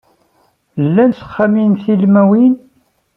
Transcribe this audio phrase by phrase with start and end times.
[0.87, 2.53] Llant texxamin tilmawin?